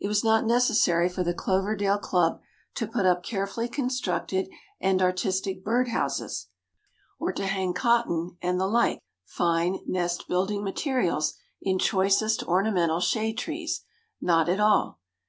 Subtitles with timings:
[0.00, 2.40] It was not necessary for the Cloverdale Club
[2.74, 4.48] to put up carefully constructed
[4.80, 6.48] and artistic bird houses,
[7.20, 13.38] or to hang cotton and the like fine nest building materials in choicest ornamental shade
[13.38, 14.98] trees—not at all.